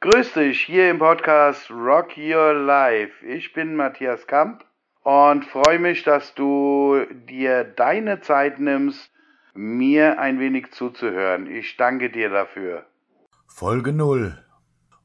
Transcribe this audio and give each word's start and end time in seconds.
Grüß 0.00 0.34
dich 0.34 0.60
hier 0.62 0.90
im 0.90 0.98
Podcast 0.98 1.70
Rock 1.70 2.16
Your 2.16 2.54
Life. 2.54 3.26
Ich 3.26 3.52
bin 3.52 3.74
Matthias 3.74 4.26
Kamp 4.26 4.64
und 5.02 5.44
freue 5.44 5.78
mich, 5.78 6.04
dass 6.04 6.34
du 6.34 7.04
dir 7.28 7.64
deine 7.64 8.20
Zeit 8.20 8.60
nimmst, 8.60 9.10
mir 9.54 10.20
ein 10.20 10.38
wenig 10.38 10.70
zuzuhören. 10.72 11.46
Ich 11.46 11.76
danke 11.76 12.10
dir 12.10 12.30
dafür. 12.30 12.86
Folge 13.48 13.92
0. 13.92 14.38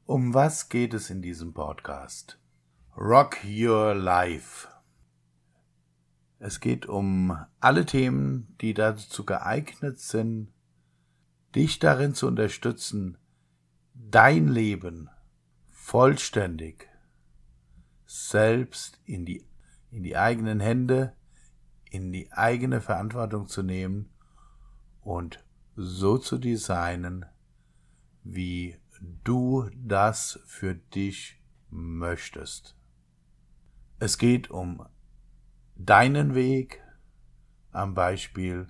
Um 0.06 0.34
was 0.34 0.68
geht 0.68 0.94
es 0.94 1.10
in 1.10 1.20
diesem 1.20 1.52
Podcast? 1.52 2.38
Rock 2.96 3.38
Your 3.44 3.94
Life. 3.94 4.68
Es 6.44 6.58
geht 6.58 6.86
um 6.86 7.38
alle 7.60 7.86
Themen, 7.86 8.56
die 8.60 8.74
dazu 8.74 9.24
geeignet 9.24 10.00
sind, 10.00 10.48
dich 11.54 11.78
darin 11.78 12.14
zu 12.14 12.26
unterstützen, 12.26 13.16
dein 13.94 14.48
Leben 14.48 15.08
vollständig 15.70 16.88
selbst 18.06 19.00
in 19.04 19.24
die, 19.24 19.46
in 19.92 20.02
die 20.02 20.16
eigenen 20.16 20.58
Hände, 20.58 21.12
in 21.90 22.10
die 22.10 22.32
eigene 22.32 22.80
Verantwortung 22.80 23.46
zu 23.46 23.62
nehmen 23.62 24.10
und 25.00 25.44
so 25.76 26.18
zu 26.18 26.38
designen, 26.38 27.24
wie 28.24 28.80
du 29.22 29.70
das 29.76 30.40
für 30.46 30.74
dich 30.74 31.40
möchtest. 31.70 32.74
Es 34.00 34.18
geht 34.18 34.50
um 34.50 34.84
deinen 35.84 36.36
Weg 36.36 36.80
am 37.72 37.94
Beispiel 37.94 38.68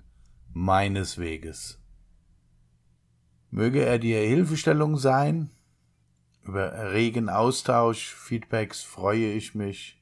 meines 0.51 1.19
Weges. 1.19 1.79
Möge 3.51 3.85
er 3.85 3.99
dir 3.99 4.19
Hilfestellung 4.19 4.97
sein. 4.97 5.51
Über 6.43 6.91
regen 6.91 7.29
Austausch, 7.29 8.13
Feedbacks 8.15 8.81
freue 8.81 9.31
ich 9.31 9.53
mich. 9.53 10.01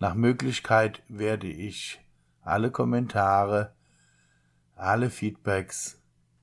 Nach 0.00 0.14
Möglichkeit 0.14 1.02
werde 1.08 1.46
ich 1.46 2.00
alle 2.42 2.72
Kommentare, 2.72 3.72
alle 4.74 5.10
Feedbacks 5.10 6.02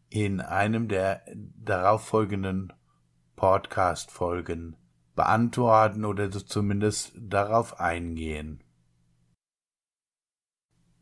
in 0.09 0.39
einem 0.39 0.87
der 0.87 1.23
darauffolgenden 1.35 2.71
Podcast-Folgen 3.35 4.77
beantworten 5.15 6.05
oder 6.05 6.31
zumindest 6.31 7.11
darauf 7.17 7.81
eingehen. 7.81 8.63